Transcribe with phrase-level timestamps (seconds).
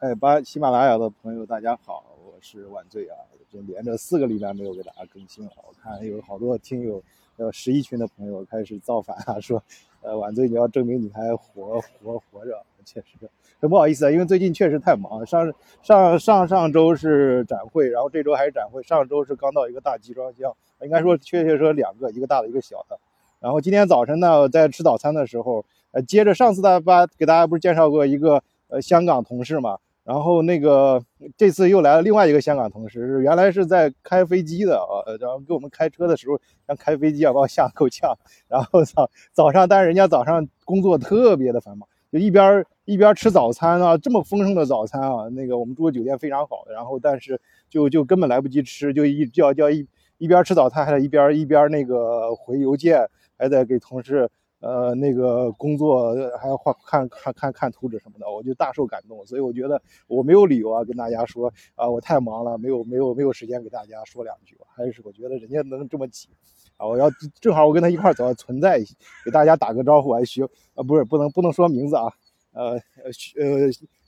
[0.00, 3.18] 哎，把喜马拉雅的朋友大家好，我是晚醉啊，
[3.52, 5.50] 就连着四个礼拜没有给大家更新了。
[5.56, 7.02] 我看有好多听友，
[7.36, 9.60] 呃，十一群的朋友开始造反啊，说，
[10.02, 15.26] 呃，晚醉你要证明你还活活活着，确实很不好意思啊，因为最近确实太忙。
[15.26, 22.96] 上上上上周是展会，然后这周还是展会，上周是刚到一个大集装箱，应该说确切说两个，一个大的，一个小的。
[23.40, 29.76] 然后今天早晨呢，在吃早餐的时候，呃，接着上次大家给大家不是介绍过一个呃香港同事嘛，
[30.08, 30.98] 然后那个
[31.36, 38.16] 这次又来了另外一个香港同事，是原来是在开飞机的啊，然后给我们开车的时候像开飞机啊，把我吓够呛。
[38.48, 47.38] 然后早早上，但是人家早上工作特别的繁忙，就一边一边吃早餐啊，这么丰盛的早餐啊，那个我们住的酒店非常好，然后但是
[47.68, 53.06] 就就根本来不及吃，就一叫叫一一边吃早餐还得一边一边那个回邮件。
[53.40, 54.28] 还得给同事，
[54.60, 59.24] 呃，那个工作还要画看看看看图纸什么的，我就大受感动。
[59.24, 64.56] 所以我觉得我没有理由啊跟大家说啊，我太忙了，没有没有没有时间给大家说两句。
[64.74, 66.28] 还是我觉得人家能这么挤
[66.76, 67.08] 啊，我要
[67.40, 68.80] 正好我跟他一块走，存在
[69.24, 72.12] 给大家打个招呼，还需啊不是不能不能说名字啊，
[72.52, 72.80] 呃呃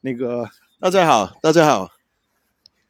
[0.00, 1.90] 那个大家好，大家好，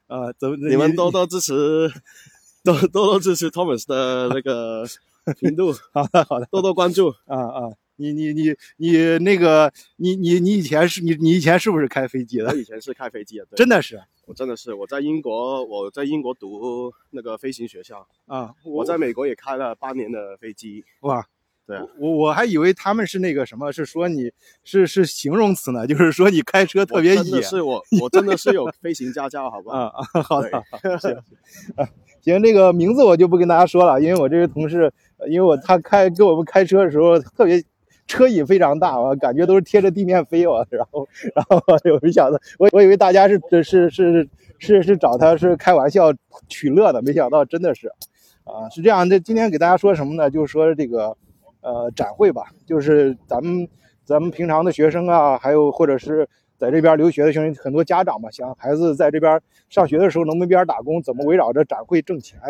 [0.08, 1.88] 呃怎么你们多多支持，
[2.62, 4.84] 多多多支持 Thomas 的那个。
[5.40, 5.72] 频度。
[5.92, 7.08] 好的好的，多多关注。
[7.26, 7.70] 啊啊！
[7.98, 12.48] 你你你你那个你你你以前是你你以前是不是开飞机的？
[12.50, 20.84] 我以前是开飞机的，真的是，我真的是我在英国我在英国读那个飞行学校啊，我在美国也开了八年的飞机。
[21.00, 21.26] 哇，
[21.66, 24.30] 对啊，我我还以为他们是那个什么，是说你
[24.62, 29.78] 是是形容词呢， 就是说你开车特别野，是我我真的是有飞行驾照，好不好？
[29.78, 30.50] 啊啊，好的，
[31.00, 31.14] 行
[31.76, 31.88] 啊。
[32.26, 34.92] 行，这个名字我就不跟大家说了，因为我这个同事，
[35.28, 37.62] 因为我他开给我们开车的时候特别
[38.08, 46.12] 车瘾非常大，我感觉都是贴着地面飞我，然后然后我没想到，我我以为大家是是是是是找他是开玩笑
[46.48, 47.86] 取乐的，没想到真的是，
[48.42, 49.08] 啊，是这样。
[49.08, 50.28] 这今天给大家说什么呢？
[50.28, 51.16] 就是说这个
[51.60, 53.68] 呃展会吧，就是咱们
[54.04, 56.28] 咱们平常的学生啊，还有或者是。
[56.58, 62.40] 在这边留学的学生很多，家长嘛想孩子在这边上学的时候能一边打工，怎么围绕着展会挣钱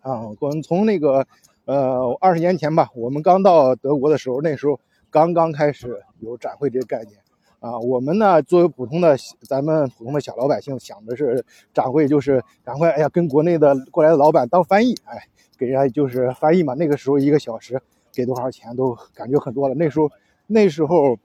[0.00, 0.28] 啊？
[0.40, 1.26] 我们从那个
[1.64, 4.78] 呃二十年前吧，我们刚到德国的时候，那时候
[5.10, 7.18] 刚刚开始有展会这个概念
[7.60, 7.78] 啊。
[7.78, 11.42] 我们呢作为普通的咱们普通的小老百姓，想的是
[11.72, 15.26] 展会就是赶快哎呀跟国内的过来的老板当翻译，哎
[15.56, 16.74] 给人家就是翻译嘛。
[16.74, 17.80] 那个时候一个小时
[18.12, 19.74] 给多少钱都感觉很多了。
[19.74, 20.10] 那时候
[20.46, 21.18] 那时候。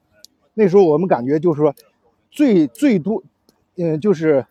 [0.60, 1.76] 那时候我们感觉就是说，
[2.32, 3.22] 最最多，
[3.76, 4.44] 嗯，就是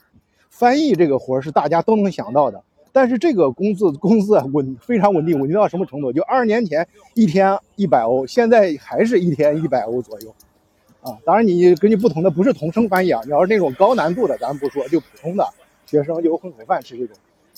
[0.49, 2.62] 翻译这个活是大家都能想到的。
[2.93, 6.12] 但是这个工资工资啊稳非常稳定，稳定到什么程度？
[6.12, 10.33] 就二十年前一天一百欧，现在还是一天一百欧左右。
[11.00, 15.44] 啊，当然你根据不同的不是同声翻译啊，你要是那种高难度的，咱们不说，就普通的
[15.87, 17.17] 学生就混口饭吃这种。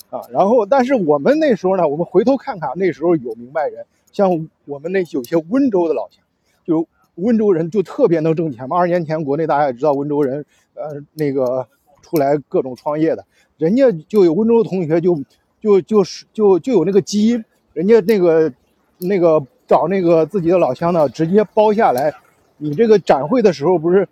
[0.09, 6.23] 啊，然后但是我们那时候呢，我们回头看看，那时候有明白人，像我们那有些温州的老乡，
[6.65, 6.87] 就。
[7.21, 8.77] 温州人就特别能挣钱嘛。
[8.77, 11.67] 二十年前，国内大家也知道，温州人，呃，那个
[12.01, 13.25] 出来各种创业的，
[13.57, 15.21] 人家就有温州同学就
[15.61, 17.43] 就就是就就有那个基因，
[17.73, 18.51] 人家那个
[18.97, 22.13] 那个找那个自己的老乡呢，直接包下来。
[22.57, 24.07] 你这个展会的时候不是，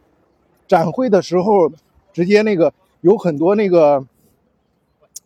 [0.68, 1.72] 展会的时候
[2.14, 4.06] 直接那个有很多那个，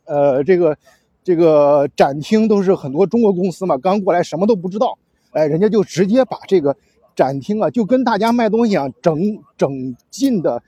[0.05, 0.77] 呃，这个
[1.23, 4.97] 这个展厅都是很多中国公司嘛，刚过来什么都不知道，
[5.31, 6.75] 哎，人家就直接把这个。
[7.15, 9.19] 展厅啊，就跟大家卖东西一样，整
[9.57, 10.61] 整进的，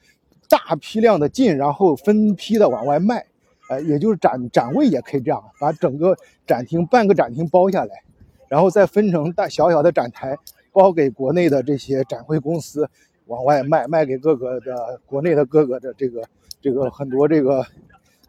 [0.49, 3.25] 大批量的进，然后分批的往外卖，
[3.69, 6.15] 哎，也就是展展位也可以这样，把整个
[6.45, 8.03] 展厅半个展厅包下来，
[8.47, 10.37] 然后再分成大小小的展台，
[10.71, 12.89] 包给国内的这些展会公司
[13.27, 16.23] 往外卖，卖给各个的国内的各个的这个
[16.61, 17.65] 这个很多这个，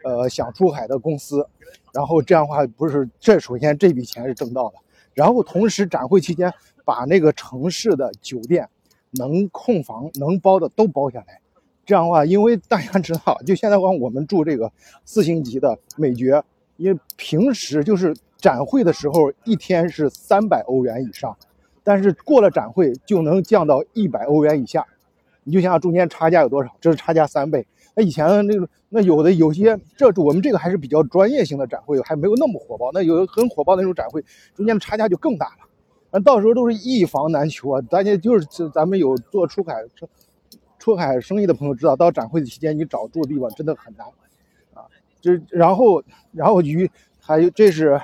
[0.04, 1.46] 呃，想出海的公司，
[1.92, 4.74] 然后这样的话不是，这首先这笔钱是挣到了，
[5.14, 6.52] 然后同时展会期间。
[6.86, 8.68] 把那个城市的酒店
[9.12, 11.40] 能空房能包的都包下来，
[11.86, 14.70] 这样的话，因为大家知道，就现在光我们住这个
[15.06, 16.44] 四星级的美爵，
[16.76, 21.34] 因为平时就是展会的时候一天是三百欧元以上，
[21.82, 24.86] 但是过了展会就能降到一百欧元以下，
[25.42, 27.66] 你就想想中间差价有多少，这是差价三倍。
[27.94, 32.90] 那以前那个那有的有些这我们这个还是比较专业性的展会，还没有那么火爆。
[32.92, 34.24] 那有很火爆那种展会，
[34.54, 35.68] 中间的差价就更大了。
[36.10, 37.80] 那到时候都是一房难求啊！
[37.82, 40.08] 大家就是咱们有做出海出
[40.78, 44.06] 出海生意的朋友知道，到展会的期间你找住的地方真的很难
[44.74, 44.86] 啊！
[45.20, 46.02] 就然后
[46.32, 48.00] 然后鱼还有这是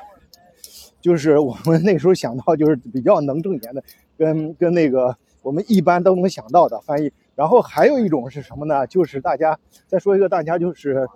[1.01, 3.83] 就是我们那时候想到就是比较能挣钱的，
[4.17, 7.13] 跟跟那个我们一般都能想到的翻译。
[7.41, 8.87] 然后还有一种是什么呢？
[8.87, 11.09] 就是大家再说一个，大家就是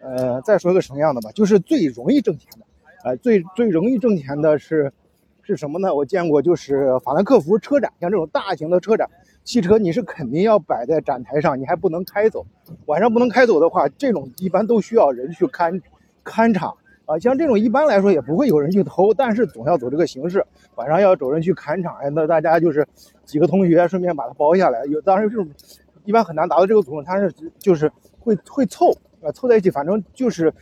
[0.00, 1.30] 呃再说一个什么样的吧？
[1.32, 2.64] 就是最容易挣钱的，
[3.04, 4.90] 呃最最容易挣钱的是
[5.42, 5.94] 是什么呢？
[5.94, 9.06] 我见过就是法兰克福车展，像这种大型的车展，
[9.44, 12.46] 汽车你是肯定要摆在展台上，你还不能开走。
[12.86, 15.78] 晚上不能开走的话，这种一般都需要人去看
[16.24, 16.74] 看场。
[17.06, 20.44] 啊，像这种一般来说也不会有人去偷，但是总要走这个形式，
[20.74, 22.86] 晚上要找人去砍场，那大家就是
[23.24, 24.84] 几个同学顺便把它包下来。
[24.86, 25.48] 有当然这种
[26.04, 28.90] 一般很难达到这个作用，它是就是会会凑
[29.22, 30.52] 啊凑在一起，反正就是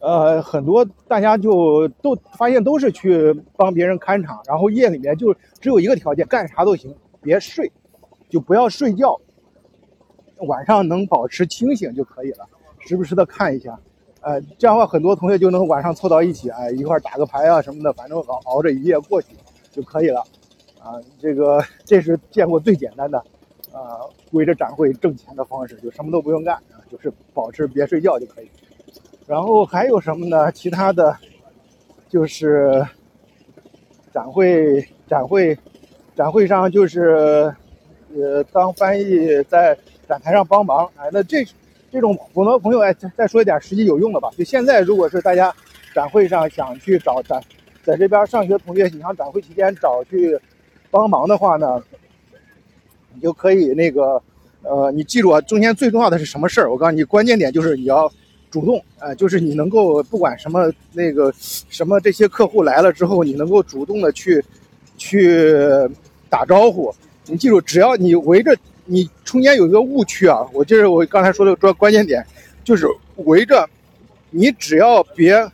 [0.00, 7.70] 呃很多大家就都发现都是去帮别人看场，然后夜里面就只有一个条件，干啥都行，别睡，
[8.28, 9.20] 就不要睡觉，
[10.48, 12.48] 晚上能保持清醒就可以了，
[12.80, 13.78] 时不时的看一下。
[14.22, 19.28] 呃，这样的话，很多同学就能晚上凑到一起，哎，一块打个牌啊什么的，反正熬熬着一夜过去
[19.72, 20.20] 就可以了。
[20.78, 23.18] 啊，这个这是见过最简单的，
[23.72, 28.50] 啊，围着展会挣钱的方式，就什么都不用干啊，就是保持别睡觉就可以。
[29.26, 30.52] 然后还有什么呢？
[30.52, 31.16] 其他的，
[32.08, 32.86] 就是
[34.12, 35.58] 展会展会
[36.14, 37.54] 展会上就是，
[38.14, 41.42] 呃，当翻译在展台上帮忙，哎，那这。
[41.90, 44.30] 这种很多朋友哎，再再说一点实际有用的吧。
[44.38, 45.52] 就现在，如果是大家
[45.92, 47.42] 展会上想去找展，
[47.82, 50.38] 在这边上学同学，你想展会期间找去
[50.90, 51.82] 帮忙的话呢，
[53.12, 54.22] 你就可以那个，
[54.62, 56.70] 呃，你记住啊，中间最重要的是什么事儿？
[56.70, 58.10] 我告诉你，关键点就是你要
[58.52, 64.44] 主动，呃，就是你能够不管什么那个什么这些客户来了之后，你能够主动的去
[64.96, 65.58] 去
[66.28, 66.94] 打招呼。
[67.26, 68.56] 你记住，只要你围着。
[68.90, 72.26] 你中间有一个误区啊，我就是我刚才说的关关键点，
[72.64, 72.88] 就是
[73.18, 73.64] 围着
[74.30, 75.48] 你，只要别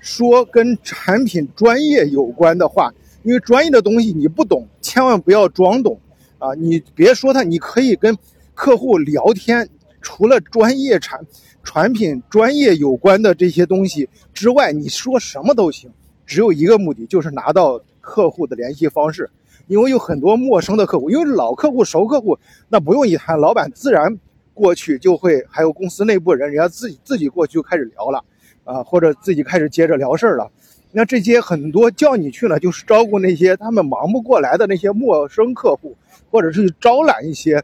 [0.00, 2.92] 说跟产品专业有关的话，
[3.22, 5.96] 因为专业的东西你不懂，千万不要装懂
[6.38, 6.54] 啊！
[6.54, 8.18] 你别说它，你可以跟
[8.52, 9.68] 客户聊天，
[10.00, 11.24] 除了专业产
[11.62, 15.88] 产品专业有关的这些东西之外，你说什么都行，
[16.26, 19.30] 只有一个目的，就是拿到客户的联系方式。
[19.66, 24.18] 因为有很多陌生的客户，因为老客户、熟客户，那不用一谈，老板自然
[24.54, 28.24] 过去就会，还有公司内部人，人家自己自己过去就开始聊了，
[28.64, 30.50] 啊，或者自己开始接着聊事儿了。
[30.92, 35.96] 那这些很多叫你去呢，就是照顾那些他们忙不过来的那些陌生客户，
[36.30, 37.62] 或者是招揽一些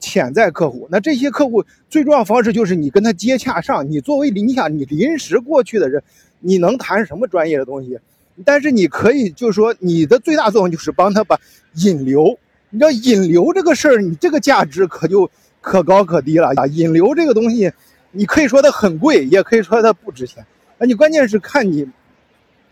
[0.00, 0.88] 潜在客户。
[0.90, 6.02] 那这些客户最重要方式就是你跟他接洽上，你作为你想你临时过去的人，
[6.40, 7.98] 你能谈什么专业的东西？
[8.44, 11.38] 但是你可以，就是说，你的最大作用就是帮他把
[11.74, 12.36] 引流。
[12.70, 16.66] 你知道引流这个事儿，你这个价值可就可高可低了啊！
[16.66, 17.70] 引流这个东西，
[18.10, 20.44] 你可以说它很贵，也可以说它不值钱。
[20.78, 21.88] 那你关键是看你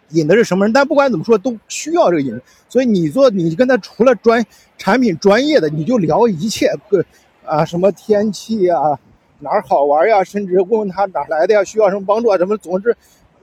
[0.09, 0.73] 引的是什么人。
[0.73, 2.41] 但不管怎么说，都需要这个引。
[2.69, 4.45] 所以你做，你跟他除了专
[4.77, 7.05] 产品专业的，你就聊一切个
[7.45, 8.99] 啊，什么天气啊，
[9.39, 12.97] 哪儿好玩呀，甚至问问他哪来的呀，需要什么帮助啊，什么，总之。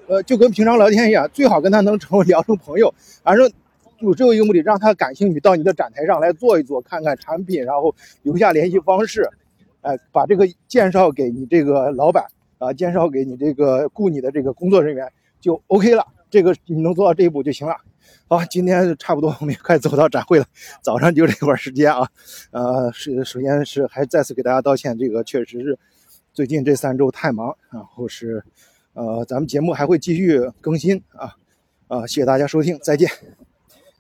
[0.09, 2.91] 呃，就跟平常聊天一样，最好跟他能成为 聊成朋友。
[3.23, 3.47] 反正
[4.01, 9.29] 就只有一个目的，让他感兴趣，到你的展台上来坐一坐，看看产品，然后留下联系方式，
[9.81, 12.25] 哎，把这个介绍给你这个老板
[12.57, 15.07] 啊，介绍给你这个雇你的这个工作人员，
[15.39, 16.03] 就 OK 了。
[16.31, 17.75] 这个你能做到这一步就行了。
[18.27, 20.45] 好，今天差不多，我们也快走到展会了。
[20.81, 22.09] 早上就这会儿时间啊，
[22.49, 25.77] 呃，是首先是还再次给大家道歉，这个确实是
[26.33, 28.43] 最近这三周太忙，然后是。
[28.93, 31.35] 呃，咱们节目还会继续更新啊，
[31.87, 33.09] 啊，谢谢大家收听，再见。